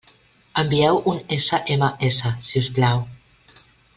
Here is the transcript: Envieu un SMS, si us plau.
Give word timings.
Envieu 0.61 0.95
un 1.11 1.19
SMS, 1.41 2.23
si 2.49 2.65
us 2.65 2.73
plau. 2.79 3.07